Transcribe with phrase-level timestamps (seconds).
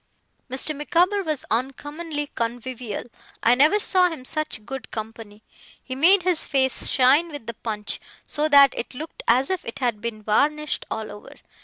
[0.49, 0.75] Mr.
[0.75, 3.03] Micawber was uncommonly convivial.
[3.43, 5.43] I never saw him such good company.
[5.83, 9.77] He made his face shine with the punch, so that it looked as if it
[9.77, 11.35] had been varnished all over.